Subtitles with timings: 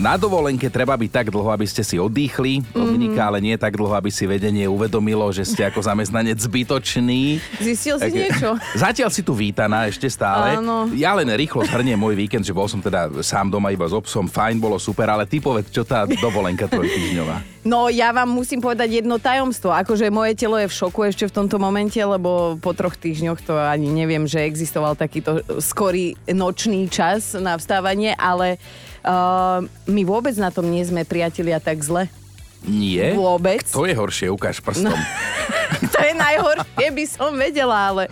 [0.00, 3.92] Na dovolenke treba byť tak dlho, aby ste si oddychli, Dominika, ale nie tak dlho,
[3.92, 7.36] aby si vedenie uvedomilo, že ste ako zamestnanec zbytočný.
[7.60, 8.48] Zistil si Tak- niečo?
[8.80, 10.56] Zatiaľ si tu vítaná ešte stále.
[10.56, 10.88] Áno.
[10.96, 14.24] Ja len rýchlo zhrniem môj víkend, že bol som teda sám doma iba s obsom,
[14.24, 17.68] fajn, bolo super, ale ty povedz, čo tá dovolenka trojtýždňová.
[17.68, 19.68] No ja vám musím povedať jedno tajomstvo.
[19.68, 23.52] Akože moje telo je v šoku ešte v tomto momente, lebo po troch týždňoch to
[23.52, 28.56] ani neviem, že existoval takýto skorý nočný čas na vstávanie, ale
[29.04, 32.08] uh, my vôbec na tom nie sme priatelia tak zle.
[32.64, 33.16] Nie?
[33.16, 33.64] Vôbec.
[33.72, 34.92] To je horšie, ukáž prstom.
[35.80, 38.02] to je najhoršie, by som vedela, ale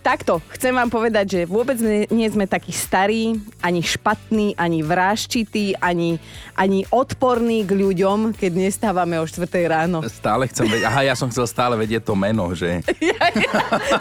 [0.00, 1.78] takto, chcem vám povedať, že vôbec
[2.10, 6.18] nie sme takí starí, ani špatní, ani vráščití, ani,
[6.56, 10.02] ani odporní k ľuďom, keď nestávame o 4 ráno.
[10.06, 12.82] Stále chcem vedieť, aha, ja som chcel stále vedieť to meno, že...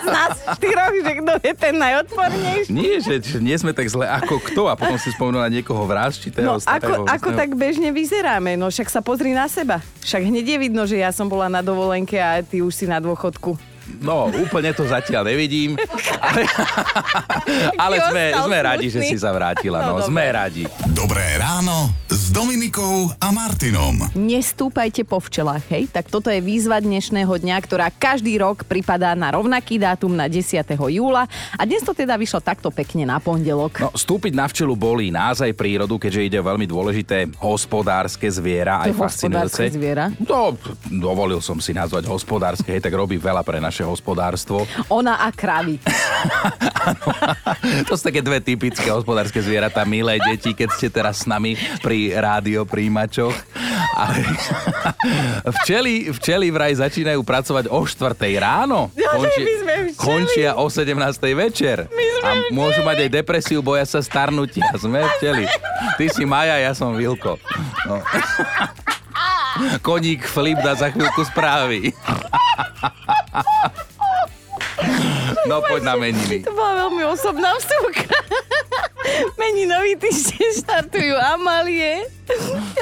[0.01, 2.69] Z nás štyroch, že kto je ten najodpornejší.
[2.71, 5.83] Nie, že, že nie sme tak zle ako kto a potom si spomenul na niekoho
[5.85, 9.81] vrázčitého, No ako, starého, ako tak bežne vyzeráme, no však sa pozri na seba.
[10.01, 13.01] Však hneď je vidno, že ja som bola na dovolenke a ty už si na
[13.01, 13.57] dôchodku.
[13.97, 15.77] No, úplne to zatiaľ nevidím.
[16.19, 16.41] Ale,
[17.85, 19.81] ale sme, sme radi, že si sa vrátila.
[19.81, 20.65] No, No, sme radi.
[20.89, 24.11] Dobré ráno s Dominikou a Martinom.
[24.13, 25.87] Nestúpajte po včelách, hej?
[25.87, 30.59] Tak toto je výzva dnešného dňa, ktorá každý rok pripadá na rovnaký dátum na 10.
[30.89, 31.29] júla.
[31.53, 33.79] A dnes to teda vyšlo takto pekne na pondelok.
[33.79, 38.83] No, stúpiť na včelu bolí nás aj prírodu, keďže ide o veľmi dôležité hospodárske zviera,
[38.83, 39.63] To aj fascinujúce.
[39.69, 40.11] zviera?
[40.19, 44.63] No, dovolil som si nazvať hospodárske, hej, tak robí veľa pre naše hospodárstvo.
[44.87, 45.83] Ona a kravy.
[47.89, 52.13] To sú také dve typické hospodárske zvieratá, milé deti, keď ste teraz s nami pri
[52.13, 53.33] rádio príjimačoch.
[53.97, 54.21] Ale
[55.61, 58.93] včely, včely vraj začínajú pracovať o 4 ráno.
[58.95, 59.97] Včely.
[59.97, 60.93] končia o 17
[61.33, 61.89] večer.
[62.21, 64.65] a môžu mať aj depresiu, boja sa starnutia.
[64.83, 65.49] Sme včely.
[65.99, 67.41] Ty si Maja, ja som Vilko.
[67.89, 67.99] No.
[69.81, 71.95] Koník Flip dá za chvíľku správy.
[75.45, 76.41] No poď na meniny.
[76.41, 78.17] To bola veľmi osobná vstupka.
[79.41, 82.09] Meninový týždeň štartujú Amalie.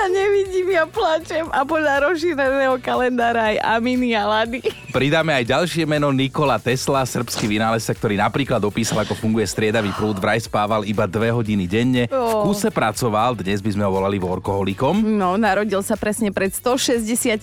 [0.03, 1.47] Ja nevidím, ja plačem.
[1.47, 4.59] A podľa rozšíreného kalendára aj Aminy a Lady.
[4.91, 10.19] Pridáme aj ďalšie meno Nikola Tesla, srbský vynálezca, ktorý napríklad opísal, ako funguje striedavý prúd,
[10.19, 12.03] vraj spával iba dve hodiny denne.
[12.11, 12.51] V Ó.
[12.51, 15.07] kuse pracoval, dnes by sme ho volali workoholikom.
[15.07, 17.39] No, narodil sa presne pred 167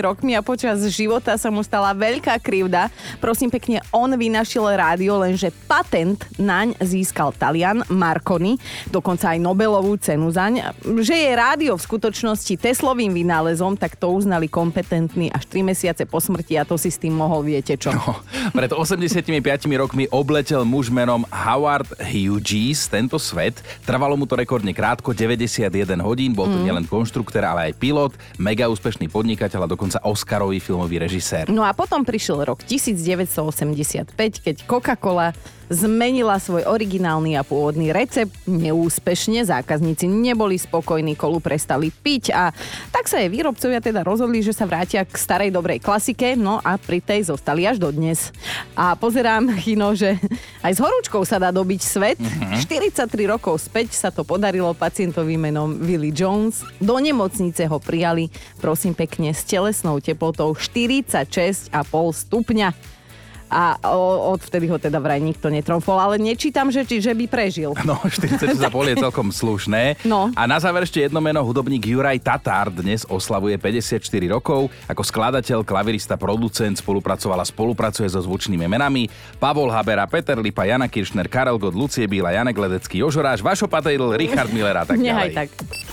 [0.00, 2.88] rokmi a počas života sa mu stala veľká krivda.
[3.20, 8.56] Prosím pekne, on vynašiel rádio, lenže patent naň získal Talian Marconi,
[8.88, 10.72] dokonca aj Nobelovú cenu zaň.
[10.82, 16.22] Že je rádio v skutočnosti Teslovým vynálezom, tak to uznali kompetentní až 3 mesiace po
[16.22, 17.90] smrti a to si s tým mohol, viete čo.
[17.90, 18.22] No,
[18.54, 19.26] pred 85
[19.74, 23.58] rokmi obletel muž menom Howard Hughes tento svet.
[23.82, 25.68] Trvalo mu to rekordne krátko, 91
[26.00, 26.32] hodín.
[26.32, 26.64] Bol to Mm.
[26.68, 31.48] nielen konštruktor, ale aj pilot, mega úspešný podnikateľ a dokonca Oscarový filmový režisér.
[31.50, 35.32] No a potom prišiel rok 1985, keď Coca-Cola
[35.72, 42.52] zmenila svoj originálny a pôvodný recept neúspešne, zákazníci neboli spokojní, kolu prestali piť a
[42.92, 46.76] tak sa jej výrobcovia teda rozhodli, že sa vrátia k starej dobrej klasike, no a
[46.76, 48.30] pri tej zostali až dodnes.
[48.76, 50.20] A pozerám, Chino, že
[50.60, 52.20] aj s horúčkou sa dá dobiť svet.
[52.20, 56.62] 43 rokov späť sa to podarilo pacientovi menom Willie Jones.
[56.78, 58.28] Do nemocnice ho prijali,
[58.60, 61.72] prosím pekne, s telesnou teplotou 46,5
[62.28, 63.00] stupňa.
[63.52, 63.76] A
[64.32, 67.76] odvtedy ho teda vraj nikto netromfol, ale nečítam, že, či, že by prežil.
[67.84, 70.00] No, 46 za pol je celkom slušné.
[70.08, 70.32] No.
[70.32, 74.00] A na záver ešte jedno meno, hudobník Juraj Tatár dnes oslavuje 54
[74.32, 74.72] rokov.
[74.88, 80.88] Ako skladateľ, klavirista, producent spolupracoval a spolupracuje so zvučnými menami Pavol Habera, Peter Lipa, Jana
[80.88, 85.28] Kiršner, Karel Gott, Lucie Bíla, Janek Ledecký, Jožoráš, Vašo Patejdl, Richard Miller a tak Nehaj
[85.28, 85.36] ďalej.
[85.36, 85.48] tak.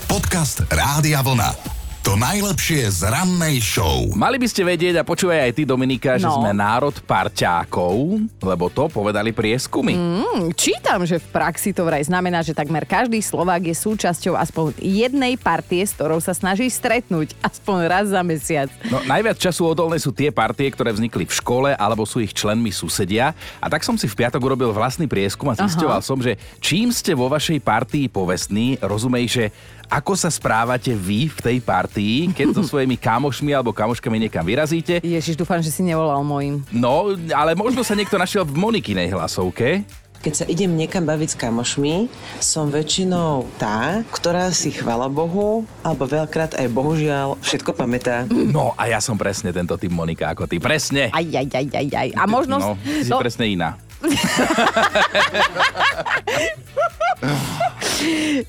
[0.08, 1.79] Podcast Rádia Vlna.
[2.00, 4.08] To najlepšie z rannej show.
[4.16, 6.40] Mali by ste vedieť a počúvaj aj ty, Dominika, že No.
[6.40, 7.94] sme národ parťákov,
[8.40, 9.92] lebo to povedali prieskumy.
[9.92, 14.80] Mm, čítam, že v praxi to vraj znamená, že takmer každý Slovák je súčasťou aspoň
[14.80, 18.72] jednej partie, s ktorou sa snaží stretnúť aspoň raz za mesiac.
[18.88, 22.72] No, najviac času odolné sú tie partie, ktoré vznikli v škole alebo sú ich členmi
[22.72, 23.36] susedia.
[23.60, 27.12] A tak som si v piatok urobil vlastný prieskum a zistoval som, že čím ste
[27.12, 29.44] vo vašej partii povestní, rozumej, že
[29.90, 31.89] ako sa správate vy v tej partii,
[32.30, 35.02] keď so svojimi kamošmi alebo kamoškami niekam vyrazíte.
[35.02, 36.62] Ježiš, dúfam, že si nevolal mojim.
[36.70, 39.82] No, ale možno sa niekto našiel v Monikinej hlasovke.
[40.20, 42.12] Keď sa idem niekam baviť s kamošmi,
[42.44, 48.28] som väčšinou tá, ktorá si, chvala Bohu, alebo veľakrát aj bohužiaľ, všetko pamätá.
[48.28, 50.60] No a ja som presne tento typ Monika ako ty.
[50.60, 51.08] Presne.
[51.08, 52.08] Aj, aj, aj, aj, aj.
[52.20, 52.60] A možno...
[52.60, 53.80] No, si no, presne iná.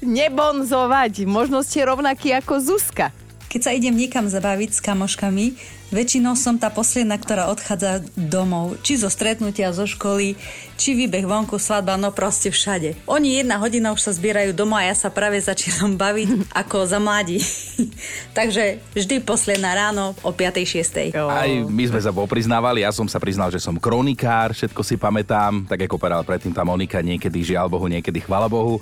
[0.04, 1.24] Nebonzovať.
[1.24, 3.16] Možno ste rovnakí ako Zuzka.
[3.52, 5.60] Keď sa idem niekam zabaviť s kamoškami,
[5.92, 8.80] väčšinou som tá posledná, ktorá odchádza domov.
[8.82, 10.40] Či zo stretnutia, zo školy,
[10.80, 12.98] či výbeh vonku, svadba, no proste všade.
[13.06, 16.98] Oni jedna hodina už sa zbierajú doma a ja sa práve začínam baviť ako za
[16.98, 17.44] mladí.
[18.38, 20.64] Takže vždy posledná ráno o 5.
[20.64, 21.14] 6.
[21.14, 25.68] Aj my sme sa popriznávali, ja som sa priznal, že som kronikár, všetko si pamätám,
[25.68, 28.80] tak ako povedal predtým tá Monika, niekedy žiaľ Bohu, niekedy chvala Bohu.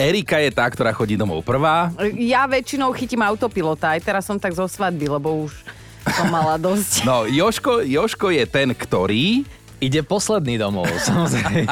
[0.00, 1.92] Erika je tá, ktorá chodí domov prvá.
[2.16, 5.52] Ja väčšinou chytím autopilota, aj teraz som tak zo svadby, lebo už
[6.08, 7.04] som mala dosť.
[7.04, 9.44] No, Joško, Joško je ten, ktorý
[9.80, 11.64] Ide posledný domov, samozrejme.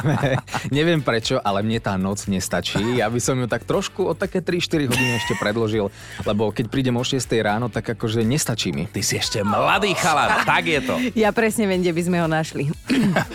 [0.69, 2.97] Neviem prečo, ale mne tá noc nestačí.
[2.97, 5.93] Ja by som ju tak trošku o také 3-4 hodiny ešte predložil,
[6.25, 8.89] lebo keď prídem o 6 ráno, tak akože nestačí mi.
[8.89, 10.97] Ty si ešte mladý chalan, tak je to.
[11.21, 12.73] Ja presne viem, kde by sme ho našli.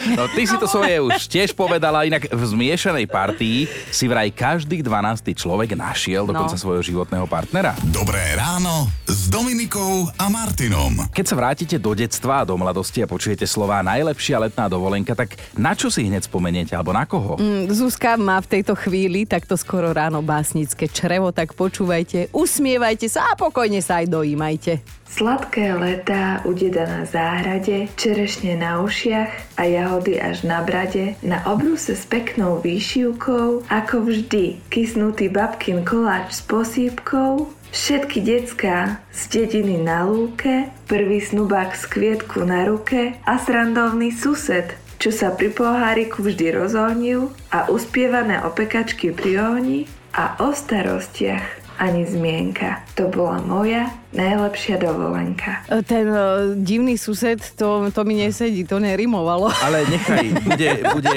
[0.10, 4.82] No ty si to svoje už tiež povedala, inak v zmiešanej partii si vraj každý
[4.82, 4.90] 12.
[5.34, 6.60] človek našiel dokonca No.
[6.60, 7.78] svojho životného partnera.
[7.86, 11.10] Dobré ráno s Dominikou a Martinom.
[11.10, 15.36] Keď sa vrátite do detstva a do mladosti a počujete slová najlepšia letná dovolenka, tak
[15.56, 17.40] na čo si hneď spomeniete alebo na koho?
[17.40, 23.32] Mm, Zuzka má v tejto chvíli takto skoro ráno básnické črevo, tak počúvajte, usmievajte sa
[23.32, 25.04] a pokojne sa aj dojímajte.
[25.14, 31.38] Sladké letá u deda na záhrade, čerešne na ušiach a jahody až na brade, na
[31.46, 39.82] obruse s peknou výšivkou, ako vždy, kysnutý babkin koláč s posýpkou, všetky decká z dediny
[39.82, 46.22] na lúke, prvý snubák z kvietku na ruke a srandovný sused, čo sa pri poháriku
[46.22, 49.80] vždy rozohnil a uspievané opekačky pri ohni
[50.14, 52.86] a o starostiach ani zmienka.
[52.94, 55.66] To bola moja najlepšia dovolenka.
[55.66, 59.50] E, Ten uh, divný sused, to, to mi nesedí, to nerimovalo.
[59.66, 61.16] Ale nechaj, bude, bude,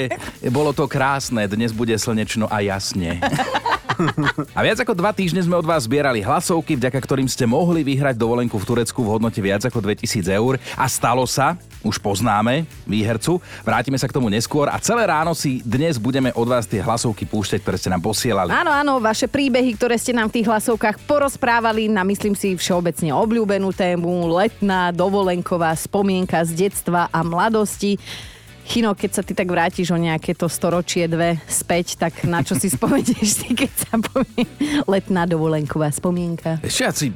[0.49, 3.21] bolo to krásne, dnes bude slnečno a jasne.
[4.57, 8.15] A viac ako dva týždne sme od vás zbierali hlasovky, vďaka ktorým ste mohli vyhrať
[8.17, 10.61] dovolenku v Turecku v hodnote viac ako 2000 eur.
[10.77, 15.61] A stalo sa, už poznáme výhercu, vrátime sa k tomu neskôr a celé ráno si
[15.65, 18.53] dnes budeme od vás tie hlasovky púšťať, ktoré ste nám posielali.
[18.53, 23.13] Áno, áno, vaše príbehy, ktoré ste nám v tých hlasovkách porozprávali na, myslím si, všeobecne
[23.13, 27.97] obľúbenú tému, letná, dovolenková spomienka z detstva a mladosti.
[28.67, 32.51] Chino, keď sa ty tak vrátiš o nejaké to storočie dve späť, tak na čo
[32.59, 34.43] si spomenieš si, keď sa povie
[34.83, 36.59] letná dovolenková spomienka?
[36.59, 37.07] Ešte ja si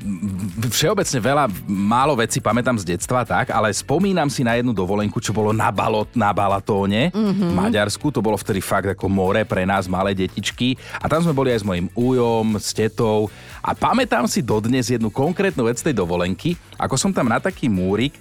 [0.71, 5.36] všeobecne veľa, málo vecí pamätám z detstva, tak, ale spomínam si na jednu dovolenku, čo
[5.36, 8.15] bolo na, balot, na Balatóne v Maďarsku.
[8.15, 10.80] To bolo vtedy fakt ako more pre nás, malé detičky.
[11.04, 13.27] A tam sme boli aj s mojim újom, s tetou.
[13.59, 18.15] A pamätám si dodnes jednu konkrétnu vec tej dovolenky, ako som tam na taký múrik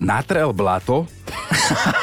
[0.00, 1.08] natrel blato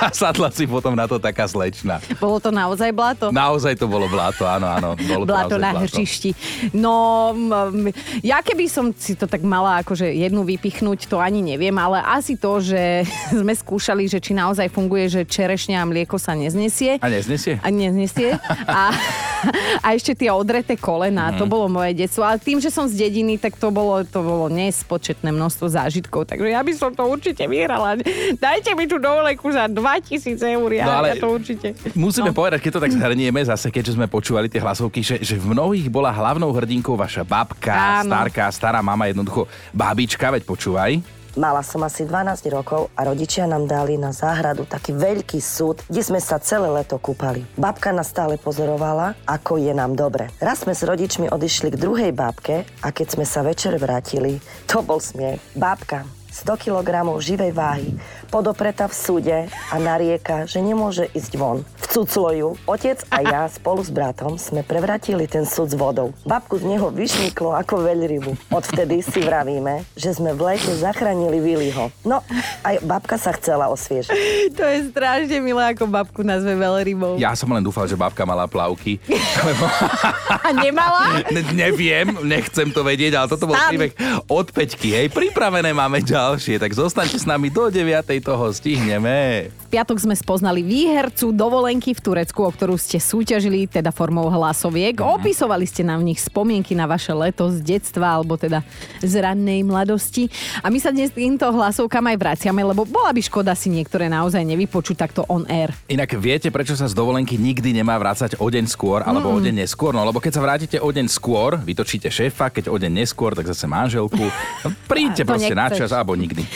[0.02, 2.00] a sadla si potom na to taká slečna.
[2.18, 3.30] Bolo to naozaj blato?
[3.30, 4.90] Naozaj to bolo blato, áno, áno.
[4.96, 6.30] Bolo to blato naozaj na hrčišti.
[6.74, 6.94] No,
[7.34, 7.92] m,
[8.24, 12.40] ja keby som si to tak mala akože jednu vypichnúť, to ani neviem, ale asi
[12.40, 13.06] to, že
[13.42, 16.98] sme skúšali, že či naozaj funguje, že čerešňa a mlieko sa neznesie.
[17.02, 17.60] A neznesie?
[17.62, 18.38] A neznesie.
[18.66, 18.94] A,
[19.86, 22.24] a ešte tie odreté kolená, to bolo moje detstvo.
[22.24, 26.30] Ale tým, že som z dediny, tak to bolo, to bolo nespočetné množstvo zážitkov.
[26.30, 28.00] Takže ja by som to určite vyhrala.
[28.38, 31.74] Dajte mi tú dovolenku za 2000 eur, ja, No ale- ja to určite.
[31.96, 32.38] Musíme no.
[32.38, 35.88] povedať, keď to tak zhrnieme zase, keďže sme počúvali tie hlasovky, že, že v mnohých
[35.90, 38.12] bola hlavnou hrdinkou vaša babka, Áno.
[38.12, 41.19] starka, stará mama, jednoducho babička, veď počúvaj.
[41.38, 46.02] Mala som asi 12 rokov a rodičia nám dali na záhradu taký veľký súd, kde
[46.02, 47.46] sme sa celé leto kúpali.
[47.54, 50.34] Babka nás stále pozorovala, ako je nám dobre.
[50.42, 54.82] Raz sme s rodičmi odišli k druhej babke a keď sme sa večer vrátili, to
[54.82, 55.38] bol smiech.
[55.54, 57.90] Babka 100 kg živej váhy,
[58.30, 61.66] podopretá v súde a narieka, že nemôže ísť von.
[61.82, 62.50] Vcuclo ju.
[62.64, 66.14] Otec a ja spolu s bratom sme prevratili ten súd s vodou.
[66.24, 68.54] Babku z neho vyšmyklo ako veľrybu.
[68.54, 71.90] Odvtedy si vravíme, že sme v lete zachránili Viliho.
[72.06, 72.22] No,
[72.62, 74.12] aj babka sa chcela osviežiť.
[74.60, 77.16] To je strašne milé, ako babku nazve veľrybou.
[77.16, 79.00] Ja som len dúfal, že babka mala plavky.
[80.46, 81.24] A nemala?
[81.32, 83.72] Ne- neviem, nechcem to vedieť, ale toto bol Stan.
[83.72, 83.92] príbeh
[84.28, 84.90] od Peťky.
[84.92, 88.04] Hej, pripravené máme ďalšie, tak zostaňte s nami do 9.
[88.20, 89.48] toho stihneme.
[89.70, 94.98] Piatok sme spoznali výhercu dovolenky v Turecku, o ktorú ste súťažili, teda formou hlasoviek.
[94.98, 98.66] Opisovali ste nám v nich spomienky na vaše leto z detstva, alebo teda
[98.98, 100.26] z rannej mladosti.
[100.66, 104.42] A my sa dnes týmto hlasovkám aj vraciame, lebo bola by škoda si niektoré naozaj
[104.42, 105.70] nevypočuť takto on air.
[105.86, 109.70] Inak viete, prečo sa z dovolenky nikdy nemá vrácať o deň skôr alebo o deň
[109.70, 109.94] neskôr?
[109.94, 113.46] No lebo keď sa vrátite o deň skôr, vytočíte šéfa, keď o deň neskôr, tak
[113.46, 114.34] zase manželku.
[114.66, 115.86] No, príďte proste na nechceš.
[115.86, 116.42] čas, alebo nikdy.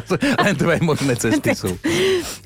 [0.44, 1.72] Len dve možné cesty sú.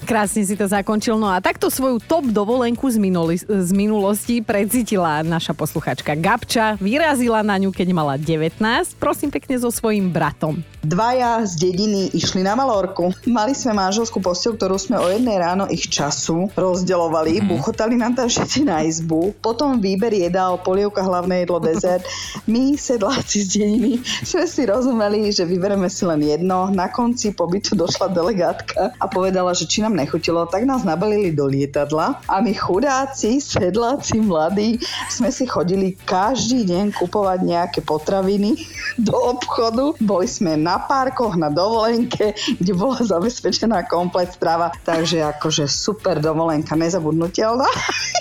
[0.08, 1.20] Krásne si to zakončil.
[1.20, 6.80] No a takto svoju top dovolenku z, minuli, z minulosti precítila naša posluchačka Gabča.
[6.80, 8.56] Vyrazila na ňu, keď mala 19,
[8.96, 10.64] prosím pekne so svojím bratom.
[10.80, 13.12] Dvaja z dediny išli na Malorku.
[13.28, 17.44] Mali sme manželskú postel, ktorú sme o jednej ráno ich času rozdeľovali.
[17.44, 17.46] Mm.
[17.52, 19.36] Buchotali nám tam všetci na izbu.
[19.44, 22.06] Potom výber jedál, polievka, hlavné jedlo, dezert.
[22.48, 26.72] My, sedláci z dediny, sme si rozumeli, že vybereme si len jedno.
[26.72, 31.46] Na konci pobytu došla delegátka a povedala, že či nám nechutilo, tak nás nabalili do
[31.46, 38.58] lietadla a my chudáci, sedláci, mladí, sme si chodili každý deň kupovať nejaké potraviny
[39.06, 39.94] do obchodu.
[40.02, 46.74] Boli sme na parkoch, na dovolenke, kde bola zabezpečená komplet strava, takže akože super dovolenka,
[46.74, 47.68] nezabudnutelná.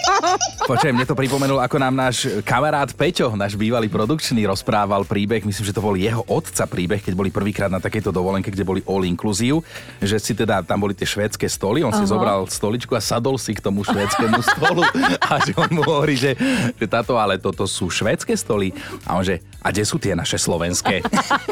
[0.71, 5.65] Počujem, mne to pripomenul, ako nám náš kamarát Peťo, náš bývalý produkčný, rozprával príbeh, myslím,
[5.67, 9.07] že to bol jeho otca príbeh, keď boli prvýkrát na takejto dovolenke, kde boli all
[9.07, 9.63] inclusive,
[10.03, 12.03] že si teda tam boli tie švédske stoly, on Aha.
[12.03, 14.83] si zobral stoličku a sadol si k tomu švédskému stolu
[15.23, 16.35] a že on mu hovorí, že,
[16.75, 18.75] že táto, ale toto sú švédske stoly
[19.07, 21.01] a on že, a kde sú tie naše slovenské?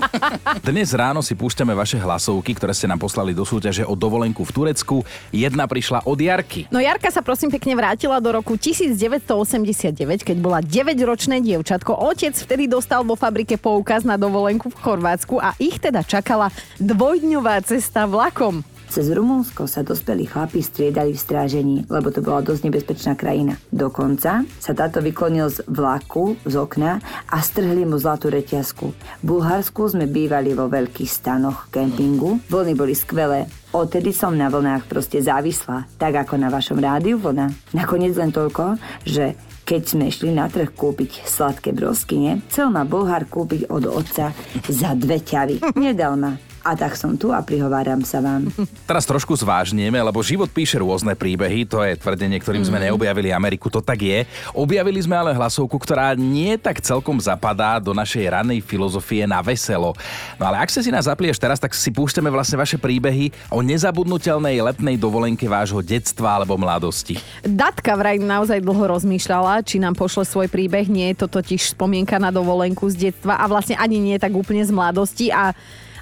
[0.68, 4.52] Dnes ráno si púšťame vaše hlasovky, ktoré ste nám poslali do súťaže o dovolenku v
[4.52, 5.08] Turecku.
[5.32, 6.68] Jedna prišla od Jarky.
[6.70, 11.96] No Jarka sa prosím pekne vrátila do roku 1989, keď bola 9-ročné dievčatko.
[11.96, 17.64] Otec vtedy dostal vo fabrike poukaz na dovolenku v Chorvátsku a ich teda čakala dvojdňová
[17.64, 18.75] cesta vlakom.
[18.96, 23.60] Cez Rumunsko sa dospelí chlapi striedali v strážení, lebo to bola dosť nebezpečná krajina.
[23.68, 28.96] Dokonca sa táto vyklonil z vlaku, z okna a strhli mu zlatú reťazku.
[28.96, 32.40] V Bulharsku sme bývali vo veľkých stanoch kempingu.
[32.48, 37.52] Vlny boli skvelé, Odtedy som na vlnách proste závislá, tak ako na vašom rádiu vlna.
[37.76, 39.36] Nakoniec len toľko, že
[39.68, 44.32] keď sme šli na trh kúpiť sladké broskyne, chcel ma Bulhár kúpiť od otca
[44.72, 45.60] za dve ťavy.
[45.76, 46.55] Nedal ma.
[46.66, 48.50] A tak som tu a prihováram sa vám.
[48.90, 52.90] Teraz trošku zvážneme, lebo život píše rôzne príbehy, to je tvrdenie, ktorým sme mhm.
[52.90, 54.26] neobjavili Ameriku, to tak je.
[54.50, 59.94] Objavili sme ale hlasovku, ktorá nie tak celkom zapadá do našej ranej filozofie na veselo.
[60.42, 63.62] No ale ak sa si nás zaplieš teraz, tak si púšťame vlastne vaše príbehy o
[63.62, 67.22] nezabudnutelnej letnej dovolenke vášho detstva alebo mladosti.
[67.46, 70.90] Datka vraj naozaj dlho rozmýšľala, či nám pošle svoj príbeh.
[70.90, 74.66] Nie je to totiž spomienka na dovolenku z detstva a vlastne ani nie tak úplne
[74.66, 75.54] z mladosti a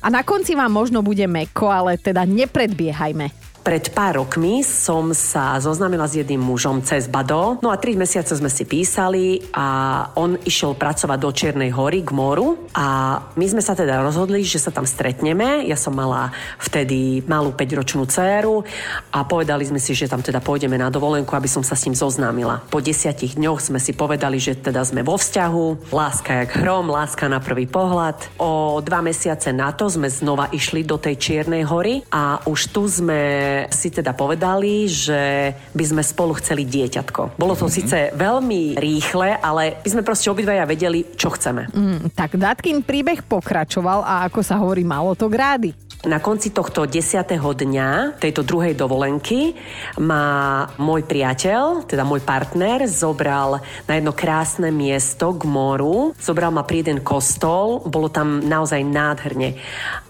[0.03, 3.43] a na konci vám možno bude meko, ale teda nepredbiehajme.
[3.63, 7.63] Pred pár rokmi som sa zoznámila s jedným mužom cez Bado.
[7.63, 12.12] No a tri mesiace sme si písali a on išiel pracovať do Čiernej hory k
[12.12, 15.63] moru a my sme sa teda rozhodli, že sa tam stretneme.
[15.63, 18.67] Ja som mala vtedy malú 5-ročnú dceru
[19.15, 21.96] a povedali sme si, že tam teda pôjdeme na dovolenku, aby som sa s ním
[21.96, 22.67] zoznámila.
[22.67, 27.32] Po desiatich dňoch sme si povedali, že teda sme vo vzťahu, láska jak hrom, láska
[27.32, 28.43] na prvý pohľad.
[28.43, 32.91] O dva mesiace na to sme znova išli do tej Čiernej hory a už tu
[32.91, 37.38] sme si teda povedali, že by sme spolu chceli dieťatko.
[37.38, 37.77] Bolo to mm-hmm.
[37.77, 41.69] síce veľmi rýchle, ale by sme proste obidvaja vedeli, čo chceme.
[41.72, 45.72] Mm, tak Datkin príbeh pokračoval a ako sa hovorí, malo to grády.
[46.03, 49.55] Na konci tohto desiatého dňa, tejto druhej dovolenky,
[50.03, 56.12] ma môj priateľ, teda môj partner, zobral na jedno krásne miesto k moru.
[56.19, 59.55] Zobral ma pri jeden kostol, bolo tam naozaj nádherne.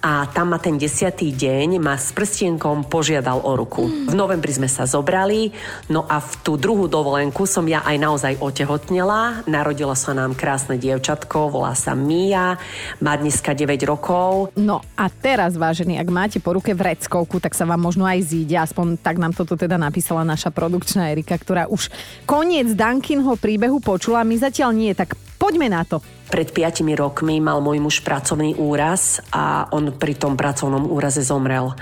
[0.02, 3.86] A tam ma ten desiatý deň ma s prstienkom požiadal o ruku.
[3.86, 5.54] V novembri sme sa zobrali,
[5.94, 9.46] no a v tú druhú dovolenku som ja aj naozaj otehotnela.
[9.46, 12.58] Narodilo sa nám krásne dievčatko, volá sa Mia,
[12.98, 14.50] má dneska 9 rokov.
[14.58, 18.24] No a teraz, vážený vážení, ak máte po ruke vreckovku, tak sa vám možno aj
[18.24, 18.56] zíde.
[18.56, 21.92] Aspoň tak nám toto teda napísala naša produkčná Erika, ktorá už
[22.24, 24.24] koniec Dunkinho príbehu počula.
[24.24, 26.00] My zatiaľ nie, tak poďme na to.
[26.32, 31.76] Pred piatimi rokmi mal môj muž pracovný úraz a on pri tom pracovnom úraze zomrel.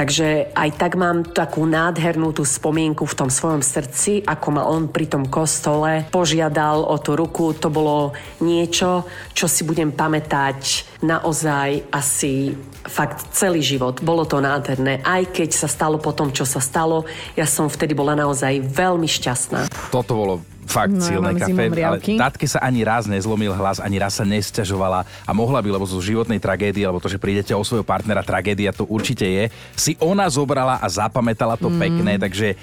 [0.00, 4.88] Takže aj tak mám takú nádhernú tú spomienku v tom svojom srdci, ako ma on
[4.88, 7.52] pri tom kostole požiadal o tú ruku.
[7.60, 9.04] To bolo niečo,
[9.36, 12.56] čo si budem pamätať naozaj asi
[12.88, 14.00] fakt celý život.
[14.00, 15.04] Bolo to nádherné.
[15.04, 17.04] Aj keď sa stalo po tom, čo sa stalo,
[17.36, 19.68] ja som vtedy bola naozaj veľmi šťastná.
[19.92, 20.34] Toto bolo
[20.70, 25.02] fakt no, silné kafe, ale Tatke sa ani raz nezlomil hlas, ani raz sa nesťažovala
[25.26, 28.70] a mohla by, lebo zo životnej tragédie, alebo to, že prídete o svojho partnera, tragédia
[28.70, 31.78] to určite je, si ona zobrala a zapamätala to mm.
[31.82, 32.54] pekné, takže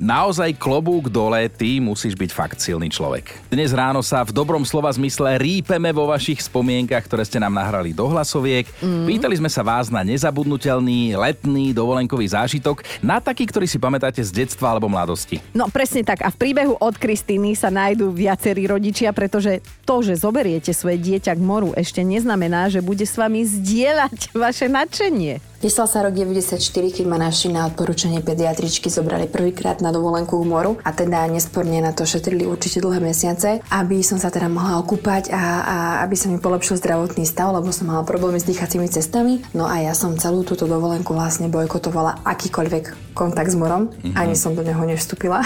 [0.00, 3.52] Naozaj klobúk dole, ty musíš byť fakt silný človek.
[3.52, 7.92] Dnes ráno sa v dobrom slova zmysle rípeme vo vašich spomienkach, ktoré ste nám nahrali
[7.92, 8.64] do hlasoviek.
[8.80, 9.04] Mm.
[9.08, 14.32] Pýtali sme sa vás na nezabudnutelný letný dovolenkový zážitok, na taký, ktorý si pamätáte z
[14.32, 15.42] detstva alebo mladosti.
[15.52, 16.24] No presne tak.
[16.24, 21.36] A v príbehu od Kristýny sa nájdú viacerí rodičia, pretože to, že zoberiete svoje dieťa
[21.36, 25.51] k moru, ešte neznamená, že bude s vami zdieľať vaše nadšenie.
[25.62, 26.58] Nestal sa rok 94,
[26.90, 31.78] keď ma naši na odporúčanie pediatričky zobrali prvýkrát na dovolenku k moru a teda nesporne
[31.78, 36.18] na to šetrili určite dlhé mesiace, aby som sa teda mohla okúpať a, a aby
[36.18, 39.38] sa mi polepšil zdravotný stav, lebo som mala problémy s dýchacími cestami.
[39.54, 43.92] No a ja som celú túto dovolenku vlastne bojkotovala akýkoľvek kontakt s morom.
[43.92, 44.18] Mm-hmm.
[44.18, 45.44] Ani som do neho nevstúpila.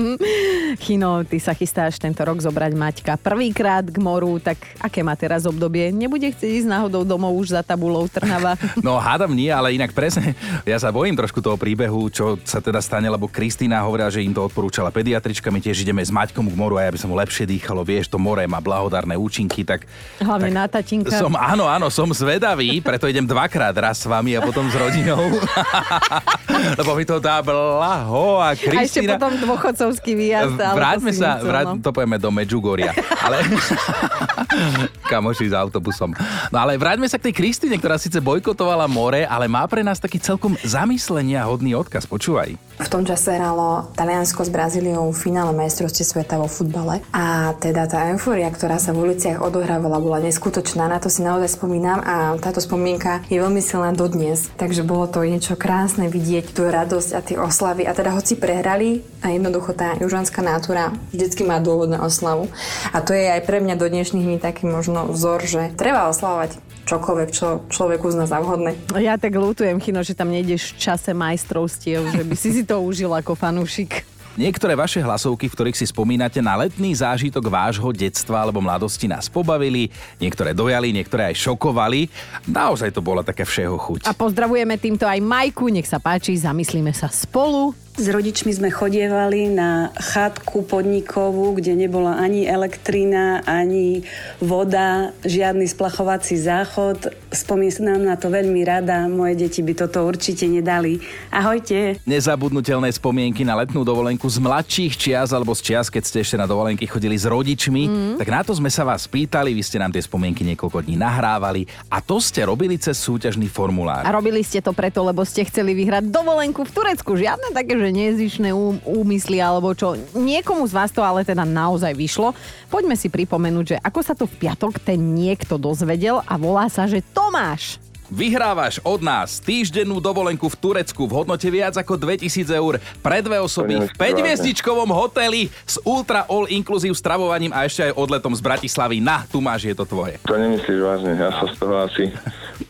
[0.84, 5.46] Chino, ty sa chystáš tento rok zobrať Maťka prvýkrát k moru, tak aké má teraz
[5.46, 5.92] obdobie?
[5.92, 8.58] Nebude chcieť ísť náhodou domov už za tabulou Trnava?
[8.86, 10.32] No hádam nie, ale inak presne,
[10.70, 14.32] ja sa bojím trošku toho príbehu, čo sa teda stane, lebo Kristýna hovorila, že im
[14.32, 17.16] to odporúčala pediatrička, my tiež ideme s Maťkom k moru a ja by som mu
[17.20, 19.84] lepšie dýchalo, vieš, to more má blahodárne účinky, tak...
[20.24, 21.12] Hlavne tak na tatinka.
[21.12, 25.20] Som, áno, áno, som zvedavý, preto idem dvakrát, raz s vami a potom s rodinou.
[26.80, 28.80] lebo mi to dá blaho a Kristýna...
[28.80, 30.56] A ešte potom dôchodcovský výjazd.
[30.56, 31.82] Vráťme sa, vráť, no.
[31.82, 32.94] to povieme do Medžugoria.
[33.20, 33.44] Ale...
[35.10, 36.14] Kamoši s autobusom.
[36.50, 39.98] No ale vráťme sa k tej Kristine, ktorá síce bojkotovala more, ale má pre nás
[39.98, 42.06] taký celkom zamyslenia hodný odkaz.
[42.06, 42.54] Počúvaj.
[42.76, 47.88] V tom čase hralo Taliansko s Brazíliou v finále majstrovstve sveta vo futbale a teda
[47.88, 50.84] tá eufória, ktorá sa v uliciach odohrávala, bola neskutočná.
[50.84, 54.52] Na to si naozaj spomínam a táto spomienka je veľmi silná dodnes.
[54.60, 57.88] Takže bolo to niečo krásne vidieť tú radosť a tie oslavy.
[57.88, 62.52] A teda hoci prehrali a jednoducho tá južanská nátura vždycky má dôvod na oslavu.
[62.92, 66.60] A to je aj pre mňa do dnešných dní taký možno vzor, že treba oslavovať
[66.86, 68.78] čokoľvek, čo človek uzná za vhodné.
[68.96, 72.78] Ja tak lútujem, Chino, že tam nejdeš v čase majstrovstiev, že by si si to
[72.78, 74.06] užil ako fanúšik.
[74.36, 79.32] Niektoré vaše hlasovky, v ktorých si spomínate na letný zážitok vášho detstva alebo mladosti nás
[79.32, 79.88] pobavili,
[80.20, 82.12] niektoré dojali, niektoré aj šokovali.
[82.44, 84.00] Naozaj to bola také všeho chuť.
[84.04, 87.72] A pozdravujeme týmto aj Majku, nech sa páči, zamyslíme sa spolu.
[87.96, 94.04] S rodičmi sme chodievali na chatku podnikovú, kde nebola ani elektrina, ani
[94.36, 97.08] voda, žiadny splachovací záchod.
[97.32, 101.00] Spomínam na to veľmi rada, moje deti by toto určite nedali.
[101.32, 101.96] Ahojte.
[102.04, 106.44] Nezabudnutelné spomienky na letnú dovolenku z mladších čias alebo z čias, keď ste ešte na
[106.44, 107.82] dovolenky chodili s rodičmi.
[107.88, 108.14] Mm.
[108.20, 111.64] Tak na to sme sa vás pýtali, vy ste nám tie spomienky niekoľko dní nahrávali
[111.88, 114.04] a to ste robili cez súťažný formulár.
[114.04, 117.16] A robili ste to preto, lebo ste chceli vyhrať dovolenku v Turecku.
[117.16, 119.98] Žiadne také, že nezišné ú- úmysly alebo čo.
[120.14, 122.32] Niekomu z vás to ale teda naozaj vyšlo.
[122.70, 126.86] Poďme si pripomenúť, že ako sa to v piatok ten niekto dozvedel a volá sa,
[126.86, 127.82] že Tomáš.
[128.06, 133.42] Vyhrávaš od nás týždennú dovolenku v Turecku v hodnote viac ako 2000 eur pre dve
[133.42, 138.46] osoby v 5 hviezdičkovom hoteli s ultra all inclusive stravovaním a ešte aj odletom z
[138.46, 139.02] Bratislavy.
[139.02, 140.22] Na, tu máš, je to tvoje.
[140.22, 142.04] To nemyslíš vážne, ja sa z toho asi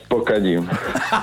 [0.07, 0.65] pokadím.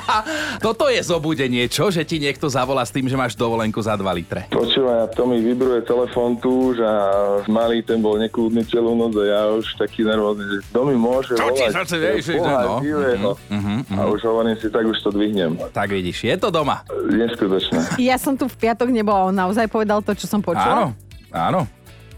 [0.66, 1.88] Toto je zobudenie, čo?
[1.88, 4.46] Že ti niekto zavolá s tým, že máš dovolenku za 2 litre.
[4.50, 6.86] Počúvaj, a to mi vybruje telefón tu, že
[7.48, 11.34] malý ten bol nekľudný celú noc a ja už taký nervózny, že kto mi môže
[11.34, 11.74] Čo ti volať?
[11.74, 12.76] srdce, vieš, že- Boha no.
[12.80, 13.30] živého.
[13.50, 15.52] Mhm, A už hovorím si, tak už to dvihnem.
[15.72, 16.84] Tak vidíš, je to doma.
[17.06, 17.98] Neskutočné.
[17.98, 20.76] Ja som tu v piatok nebola, on naozaj povedal to, čo som Áno, počula.
[21.32, 21.62] áno.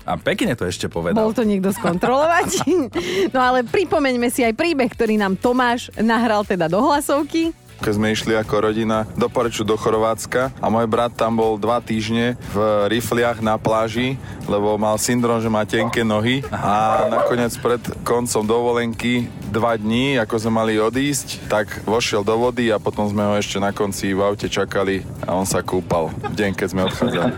[0.06, 1.18] A pekne to ešte povedal.
[1.26, 2.62] Bol to niekto skontrolovať?
[3.34, 7.65] no ale pripomeňme si aj príbeh, ktorý nám Tomáš nahral teda do hlasovky.
[7.82, 11.80] Keď sme išli ako rodina do Poreču, do Chorvátska a môj brat tam bol dva
[11.80, 17.82] týždne v rifliach na pláži, lebo mal syndrom, že má tenké nohy a nakoniec pred
[18.06, 23.24] koncom dovolenky dva dní, ako sme mali odísť, tak vošiel do vody a potom sme
[23.24, 26.82] ho ešte na konci v aute čakali a on sa kúpal v deň, keď sme
[26.92, 27.34] odchádzali.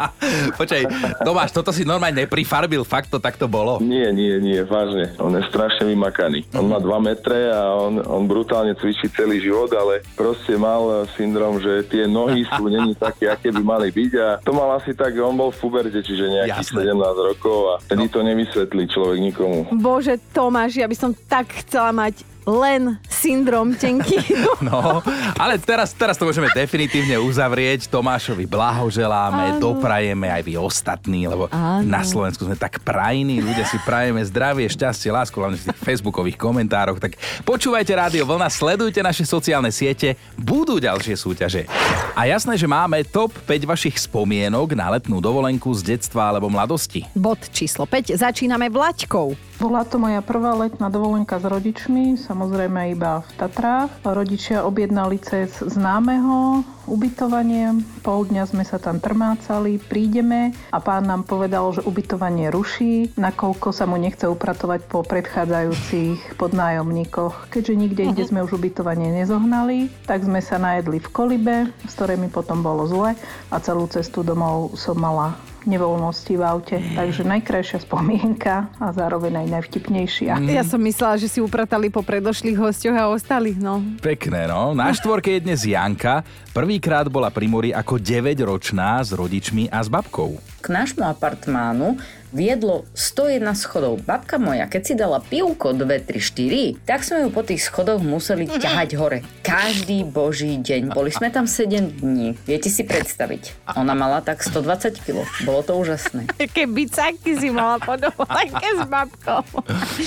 [0.60, 0.82] Počkaj,
[1.26, 3.82] Tomáš, toto si normálne neprifarbil, fakt to takto bolo.
[3.82, 5.10] Nie, nie, nie, vážne.
[5.18, 6.46] On je strašne vymakaný.
[6.54, 11.60] On má 2 metre a on, on brutálne cvičí celý život, ale proste mal syndrom,
[11.60, 15.12] že tie nohy sú není také, aké by mali byť a to mal asi tak,
[15.20, 19.68] on bol v puberte, čiže nejakých 17 rokov a vtedy to nevysvetlí človek nikomu.
[19.76, 24.22] Bože, Tomáš, ja by som tak chcela mať len syndrom tenký.
[24.62, 25.02] No,
[25.36, 27.90] ale teraz, teraz to môžeme definitívne uzavrieť.
[27.90, 29.60] Tomášovi blahoželáme, Áno.
[29.60, 31.82] doprajeme aj vy ostatní, lebo Áno.
[31.84, 36.38] na Slovensku sme tak prajní, ľudia si prajeme zdravie, šťastie, lásku, hlavne v tých facebookových
[36.38, 37.02] komentároch.
[37.02, 41.66] Tak počúvajte Rádio Vlna, sledujte naše sociálne siete, budú ďalšie súťaže.
[42.14, 47.04] A jasné, že máme top 5 vašich spomienok na letnú dovolenku z detstva alebo mladosti.
[47.12, 48.16] Bod číslo 5.
[48.16, 49.55] Začíname vlaťkou.
[49.56, 53.88] Bola to moja prvá letná dovolenka s rodičmi, samozrejme iba v Tatrách.
[54.04, 57.72] Rodičia objednali cez známeho ubytovanie,
[58.04, 63.72] pol dňa sme sa tam trmácali, prídeme a pán nám povedal, že ubytovanie ruší, nakoľko
[63.72, 67.48] sa mu nechce upratovať po predchádzajúcich podnájomníkoch.
[67.48, 71.56] Keďže nikde inde sme už ubytovanie nezohnali, tak sme sa najedli v kolibe,
[71.88, 73.16] z ktorej mi potom bolo zle
[73.48, 75.32] a celú cestu domov som mala
[75.66, 76.76] nevoľnosti v aute.
[76.94, 80.38] Takže najkrajšia spomienka a zároveň aj najvtipnejšia.
[80.46, 83.82] Ja som myslela, že si upratali po predošlých hosťoch a ostali, no.
[83.98, 84.72] Pekné, no.
[84.72, 86.22] Na štvorke je dnes Janka.
[86.54, 90.40] Prvýkrát bola pri mori ako 9-ročná s rodičmi a s babkou.
[90.64, 92.00] K nášmu apartmánu
[92.36, 94.04] viedlo 101 schodov.
[94.04, 98.04] Babka moja, keď si dala pivko 2, 3, 4, tak sme ju po tých schodoch
[98.04, 99.18] museli ťahať hore.
[99.40, 100.92] Každý boží deň.
[100.92, 102.36] Boli sme tam 7 dní.
[102.44, 103.72] Viete si predstaviť.
[103.80, 105.24] Ona mala tak 120 kg.
[105.48, 106.28] Bolo to úžasné.
[106.44, 109.40] Aké bicáky si mala po dovolenke s babkou.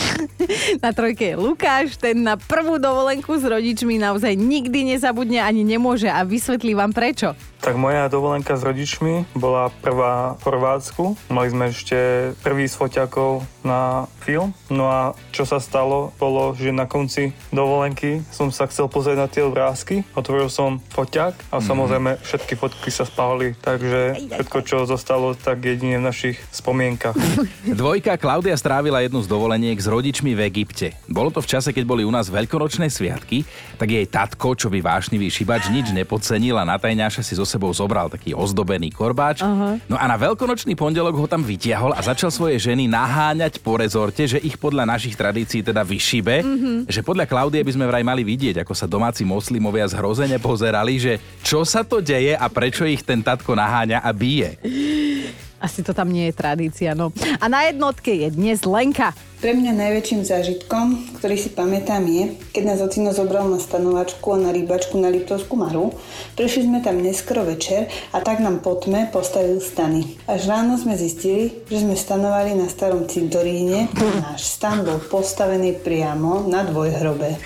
[0.85, 6.11] Na trojke je Lukáš, ten na prvú dovolenku s rodičmi naozaj nikdy nezabudne ani nemôže
[6.11, 7.33] a vysvetlí vám prečo.
[7.59, 11.03] Tak moja dovolenka s rodičmi bola prvá v Chorvátsku.
[11.27, 13.81] Mali sme ešte prvý z foťakov na
[14.19, 14.51] film.
[14.67, 19.27] No a čo sa stalo, bolo, že na konci dovolenky som sa chcel pozrieť na
[19.27, 20.01] tie obrázky.
[20.13, 21.65] Otvoril som foťak a Mhm.
[21.65, 23.55] samozrejme všetky fotky sa spálili.
[23.55, 27.15] Takže všetko, čo zostalo, tak jedine v našich spomienkach.
[27.65, 30.93] Dvojka Klaudia strávila jednu z dovoleniek s rodičmi v Egypte.
[31.05, 33.43] Bolo to v čase, keď boli u nás veľkonočné sviatky,
[33.75, 37.71] tak jej tatko, čo by vášnivý šibač, nič nepodcenil a na tajňáša si so sebou
[37.71, 39.41] zobral taký ozdobený korbáč.
[39.41, 39.81] Aha.
[39.85, 44.29] No a na veľkonočný pondelok ho tam vytiahol a začal svoje ženy naháňať po rezorte,
[44.29, 46.71] že ich podľa našich tradícií teda vyšibe, Mhm.
[46.85, 51.17] že podľa Klaudie by sme vraj mali vidieť, ako sa domáci moslimovia zhrozene pozerali, že
[51.41, 54.61] čo sa to deje a prečo ich ten tatko naháňa a bije.
[55.59, 57.11] Asi to tam nie je tradícia, no.
[57.43, 59.11] A na jednotke je dnes Lenka.
[59.39, 64.39] Pre mňa najväčším zážitkom, ktorý si pamätám je, keď nás ocino zobral na stanovačku a
[64.39, 65.95] na rýbačku na Liptovskú maru.
[66.35, 70.19] Prišli sme tam neskoro večer a tak nám po tme postavil stany.
[70.27, 73.87] Až ráno sme zistili, že sme stanovali na starom cintoríne.
[73.95, 77.39] Náš stan bol postavený priamo na dvojhrobe.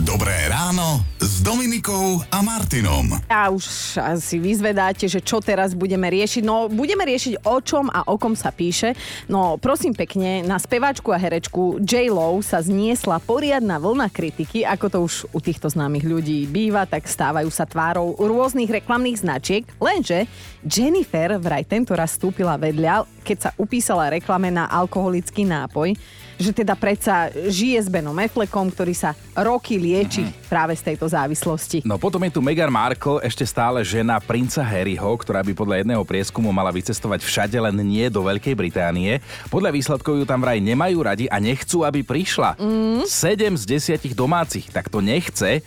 [0.00, 1.04] Dobré ráno
[1.38, 3.14] s Dominikou a Martinom.
[3.30, 6.42] A už asi vyzvedáte, že čo teraz budeme riešiť.
[6.42, 8.98] No, budeme riešiť o čom a o kom sa píše.
[9.30, 12.10] No, prosím pekne, na speváčku a herečku J.
[12.10, 17.06] Lo sa zniesla poriadna vlna kritiky, ako to už u týchto známych ľudí býva, tak
[17.06, 19.62] stávajú sa tvárou rôznych reklamných značiek.
[19.78, 20.26] Lenže
[20.66, 25.94] Jennifer vraj tento raz vstúpila vedľa, keď sa upísala reklame na alkoholický nápoj,
[26.38, 31.82] že teda predsa žije s Benom Affleckom, ktorý sa roky lieči práve z tejto závislosti.
[31.82, 36.02] No potom je tu Meghan Markle, ešte stále žena princa Harryho, ktorá by podľa jedného
[36.06, 39.18] prieskumu mala vycestovať všade, len nie do Veľkej Británie.
[39.50, 42.54] Podľa výsledkov ju tam vraj nemajú radi a nechcú, aby prišla.
[42.56, 43.02] Mm.
[43.04, 43.64] 7 z
[43.98, 45.60] 10 domácich, tak to nechce.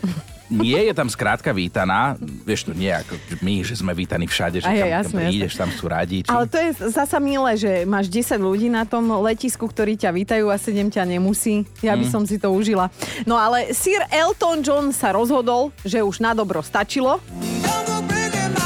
[0.51, 2.19] Nie je tam skrátka vítaná.
[2.19, 5.21] Vieš, to nie ako my, že sme vítaní všade, že Aj, tam, aj, tam jasné,
[5.23, 6.17] prídeš, tam sú radi.
[6.21, 6.29] Či...
[6.29, 10.51] Ale to je zasa milé, že máš 10 ľudí na tom letisku, ktorí ťa vítajú
[10.51, 11.63] a 7 ťa nemusí.
[11.79, 12.11] Ja by Mm.
[12.11, 12.91] som si to užila.
[13.23, 17.23] No ale Sir Elton John sa rozhodol, že už na dobro stačilo.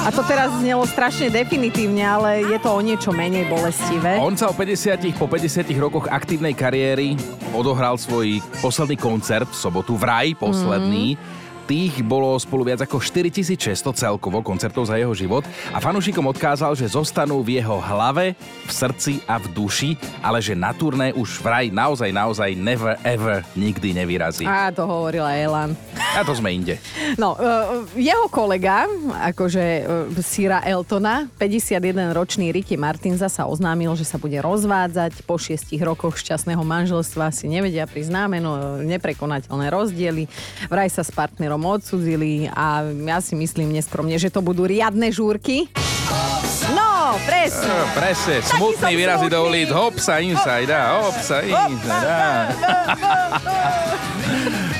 [0.05, 4.21] A to teraz znelo strašne definitívne, ale je to o niečo menej bolestivé.
[4.21, 7.17] On sa o 50, po 50 rokoch aktívnej kariéry
[7.51, 11.17] odohral svoj posledný koncert v sobotu, vraj posledný.
[11.65, 15.41] Tých bolo spolu viac ako 4600 celkovo koncertov za jeho život
[15.73, 20.53] a fanúšikom odkázal, že zostanú v jeho hlave, v srdci a v duši, ale že
[20.53, 24.45] na turné už vraj naozaj, naozaj never ever nikdy nevyrazí.
[24.45, 25.73] A to hovorila Elan.
[26.13, 26.77] A to sme inde.
[27.17, 28.85] No, uh, jeho kolega,
[29.33, 29.65] akože
[30.13, 36.21] uh, Sira Eltona, 51-ročný Ricky Martin sa oznámil, že sa bude rozvádzať po šiestich rokoch
[36.21, 37.33] šťastného manželstva.
[37.33, 40.29] Si nevedia priznáme, no neprekonateľné rozdiely.
[40.69, 45.71] Vraj sa s partnerom odsudzili a ja si myslím neskromne, že to budú riadne žúrky.
[46.75, 47.69] No, presne.
[47.69, 52.51] No, presne, smutný výrazy do ulic, hop sa inside, a hop sa inside.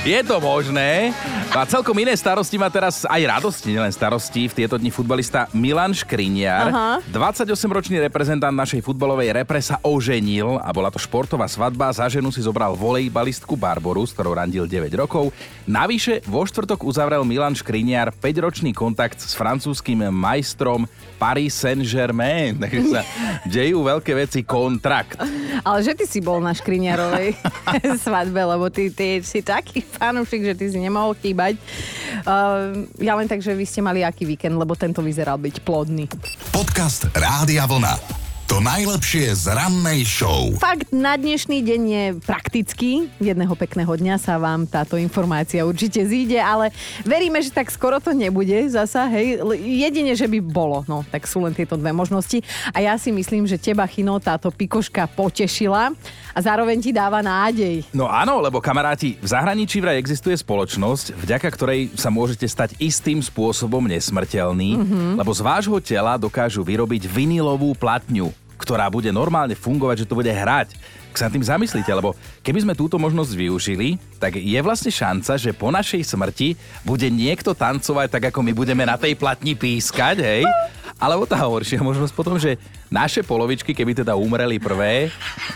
[0.06, 1.10] Je to možné.
[1.54, 4.50] A celkom iné starosti má teraz aj radosti, nielen starosti.
[4.50, 6.90] V tieto dni futbalista Milan Škriniar, Aha.
[7.08, 11.94] 28-ročný reprezentant našej futbalovej repre sa oženil a bola to športová svadba.
[11.94, 15.30] Za ženu si zobral volejbalistku Barboru, s ktorou randil 9 rokov.
[15.70, 20.84] Navyše vo štvrtok uzavrel Milan Škriniar 5-ročný kontakt s francúzským majstrom
[21.16, 22.58] Paris Saint-Germain.
[22.62, 23.00] Takže sa
[23.48, 25.16] dejú veľké veci, kontrakt.
[25.64, 27.38] Ale že ty si bol na Škriňarovej
[28.04, 31.35] svadbe, lebo ty, ty si taký fanúšik, že ty si nemohol chýbať.
[32.26, 36.08] Uh, ja len tak, že vy ste mali aký víkend, lebo tento vyzeral byť plodný.
[36.50, 38.25] Podcast Rádia Vlna.
[38.56, 40.48] To najlepšie z rannej show.
[40.56, 43.04] Fakt na dnešný deň je praktický.
[43.20, 46.72] Jedného pekného dňa sa vám táto informácia určite zíde, ale
[47.04, 49.44] veríme, že tak skoro to nebude zasa, hej.
[49.60, 52.40] Jedine, že by bolo, no, tak sú len tieto dve možnosti.
[52.72, 55.92] A ja si myslím, že teba, Chino, táto pikoška potešila
[56.32, 57.84] a zároveň ti dáva nádej.
[57.92, 63.20] No áno, lebo kamaráti, v zahraničí vraj existuje spoločnosť, vďaka ktorej sa môžete stať istým
[63.20, 65.20] spôsobom nesmrteľný, Mhm.
[65.20, 70.32] lebo z vášho tela dokážu vyrobiť vinilovú platňu, ktorá bude normálne fungovať, že to bude
[70.32, 70.74] hrať.
[71.16, 72.12] Ak sa tým zamyslíte, lebo
[72.44, 77.56] keby sme túto možnosť využili, tak je vlastne šanca, že po našej smrti bude niekto
[77.56, 80.44] tancovať tak, ako my budeme na tej platni pískať, hej?
[81.00, 82.60] Alebo tá horšia možnosť potom, že
[82.92, 85.08] naše polovičky, keby teda umreli prvé,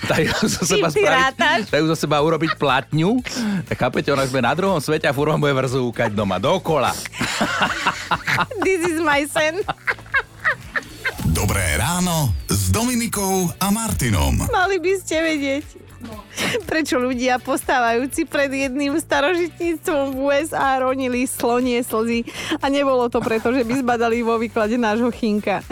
[0.08, 3.20] dajú zo seba spraviť, dajú zo seba urobiť platňu,
[3.68, 6.96] tak chápete, ona sme na druhom svete a furt bude vrzúkať doma, dokola.
[8.64, 9.60] This is my sen.
[11.36, 12.39] Dobré ráno
[12.70, 14.46] s Dominikou a Martinom.
[14.46, 15.66] Mali by ste vedieť.
[16.70, 22.22] Prečo ľudia postávajúci pred jedným starožitníctvom v USA ronili slonie slzy
[22.62, 25.66] a nebolo to preto, že by zbadali vo výklade nášho chinka.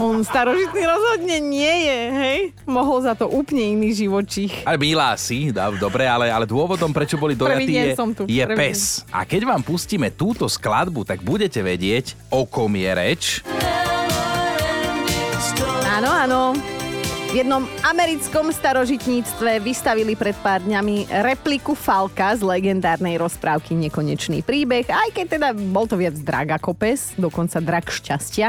[0.00, 2.38] On starožitný rozhodne nie je, hej?
[2.64, 4.64] Mohol za to úplne iný živočích.
[4.64, 8.40] Ale milá si, dá- dobre, ale, ale dôvodom, prečo boli dojatí, je, som tu, je
[8.48, 9.04] prvý pes.
[9.12, 13.24] A keď vám pustíme túto skladbu, tak budete vedieť, o kom je reč.
[16.00, 16.42] Áno, áno.
[17.28, 24.88] V jednom americkom starožitníctve vystavili pred pár dňami repliku Falka z legendárnej rozprávky Nekonečný príbeh,
[24.88, 28.48] aj keď teda bol to viac drak ako pes, dokonca drak šťastia,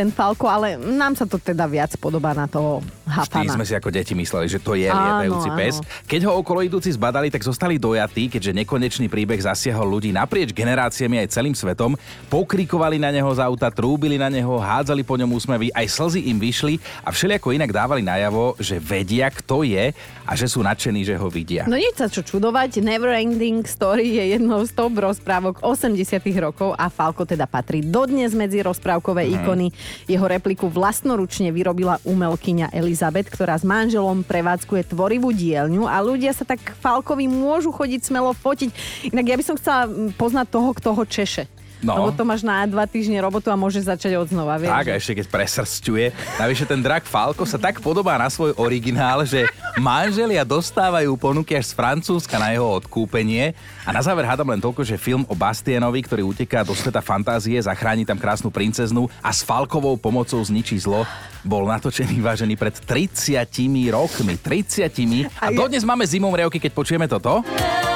[0.00, 3.12] ten Falko, ale nám sa to teda viac podobá na toho Vždy
[3.44, 3.52] Hafana.
[3.52, 5.58] sme si ako deti mysleli, že to je lietajúci áno.
[5.58, 5.74] pes.
[6.06, 11.20] Keď ho okolo idúci zbadali, tak zostali dojatí, keďže nekonečný príbeh zasiahol ľudí naprieč generáciami
[11.20, 12.00] aj celým svetom.
[12.26, 16.38] Pokrikovali na neho z auta, trúbili na neho, hádzali po ňom úsmevy, aj slzy im
[16.38, 21.12] vyšli a všelijako inak dávali najavo, že vedia, kto je a že sú nadšení, že
[21.12, 21.66] ho vidia.
[21.66, 25.98] No nie sa čo čudovať, Neverending Story je jednou z top rozprávok 80
[26.40, 29.32] rokov a Falko teda patrí dodnes medzi rozprávkové Mhm.
[29.36, 29.68] ikony.
[30.08, 36.48] Jeho repliku vlastnoručne vyrobila umelkyňa Elizabeth, ktorá s manželom prevádzkuje tvorivú dielňu a ľudia sa
[36.48, 38.70] tak Falkovi môžu chodiť smelo fotiť.
[39.12, 41.59] Inak ja by som chcela mm, poznať toho, kto ho češe.
[41.80, 41.96] No.
[41.96, 44.68] Lebo to máš na dva týždne robotu a môže začať od znova, vieš?
[44.68, 46.12] Tak, a ešte keď presrstuje.
[46.36, 49.48] Navyše ten drak Falko sa tak podobá na svoj originál, že
[49.80, 53.56] manželia dostávajú ponuky až z Francúzska na jeho odkúpenie.
[53.88, 57.56] A na záver hádam len toľko, že film o Bastienovi, ktorý uteká do sveta fantázie,
[57.56, 61.08] zachráni tam krásnu princeznu a s Falkovou pomocou zničí zlo,
[61.40, 63.40] bol natočený vážený pred 30
[63.88, 64.36] rokmi.
[64.36, 65.32] 30.
[65.40, 67.40] A dodnes máme zimom riavky, keď počujeme toto.
[67.40, 67.89] Ja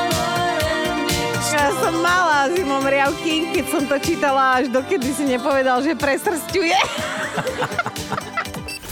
[2.45, 6.77] som mala zimom riavky, keď som to čítala, až dokedy si nepovedal, že presrstuje.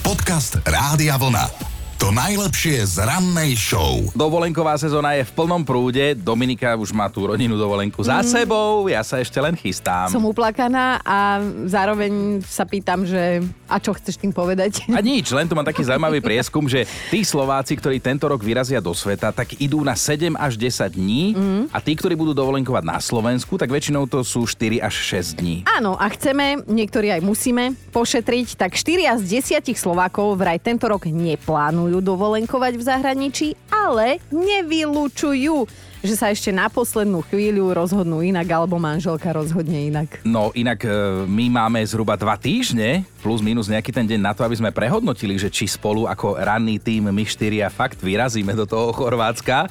[0.01, 1.72] Podcast Rádia Vlna.
[2.03, 4.03] To najlepšie z rannej show.
[4.19, 6.19] Dovolenková sezóna je v plnom prúde.
[6.19, 8.27] Dominika už má tú rodinnú dovolenku za Mm.
[8.27, 10.11] sebou, ja sa ešte len chystám.
[10.11, 11.38] Som uplakaná a
[11.71, 14.83] zároveň sa pýtam, že a čo chceš tým povedať?
[14.91, 18.83] A nič, len tu mám taký zaujímavý prieskum, že tí Slováci, ktorí tento rok vyrazia
[18.83, 21.65] do sveta, tak idú na 7 až 10 dní Mm.
[21.71, 25.62] a tí, ktorí budú dovolenkovať na Slovensku, tak väčšinou to sú 4 až 6 dní.
[25.71, 31.07] Áno, a chceme, niektorí aj musíme, pošetriť, tak 4 z 10 Slovákov vraj tento rok
[31.07, 35.69] neplánujú dovolenkovať v zahraničí, ale nevylučujú,
[36.03, 40.19] že sa ešte na poslednú chvíľu rozhodnú inak, alebo manželka rozhodne inak.
[40.27, 40.91] No inak e,
[41.31, 45.38] my máme zhruba 2 týždne, plus minus nejaký ten deň na to, aby sme prehodnotili,
[45.38, 49.71] že či spolu ako ranný tým my štyria fakt vyrazíme do toho Chorvátska,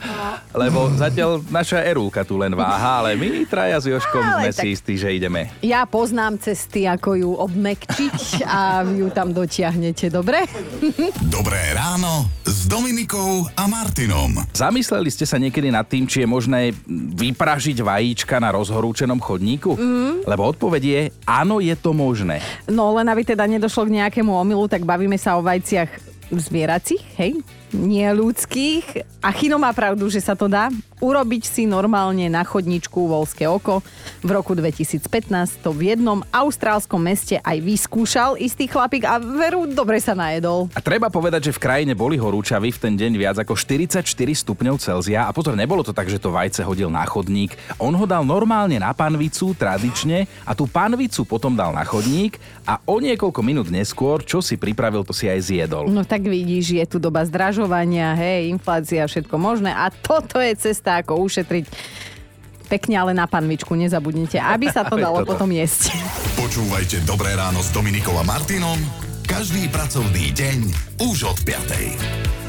[0.55, 4.63] lebo zatiaľ naša Erúka tu len váha, ale my traja s Joškom Ale sme tak-
[4.63, 5.51] si istí, že ideme.
[5.59, 10.47] Ja poznám cesty, ako ju obmekčiť a ju tam dotiahnete, dobre?
[11.27, 14.37] Dobré ráno s Dominikou a Martinom.
[14.53, 16.75] Zamysleli ste sa niekedy nad tým, či je možné
[17.17, 19.73] vypražiť vajíčka na rozhorúčenom chodníku?
[19.73, 20.27] Mm.
[20.27, 22.37] Lebo odpoveď je, áno, je to možné.
[22.69, 27.41] No len aby teda nedošlo k nejakému omylu, tak bavíme sa o vajciach zvieracích, hej?
[27.71, 29.03] Nie ľudských.
[29.23, 30.67] A Chino má pravdu, že sa to dá
[31.01, 33.81] urobiť si normálne na chodničku Volské oko.
[34.21, 35.01] V roku 2015
[35.65, 40.69] to v jednom austrálskom meste aj vyskúšal istý chlapík a veru dobre sa najedol.
[40.77, 44.77] A treba povedať, že v krajine boli horúčavy v ten deň viac ako 44 stupňov
[44.77, 47.57] Celzia a pozor, nebolo to tak, že to vajce hodil na chodník.
[47.81, 52.77] On ho dal normálne na panvicu, tradične, a tú panvicu potom dal na chodník a
[52.85, 55.89] o niekoľko minút neskôr, čo si pripravil, to si aj zjedol.
[55.89, 61.01] No tak vidíš, je tu doba zdražovania, hej, inflácia, všetko možné a toto je cesta,
[61.01, 61.65] ako ušetriť
[62.71, 65.35] pekne, ale na panvičku, nezabudnite, aby sa to dalo toto.
[65.35, 65.91] potom jesť.
[66.39, 68.79] Počúvajte Dobré ráno s Dominikou a Martinom
[69.31, 70.59] Každý pracovný deň
[71.07, 72.40] už od 5.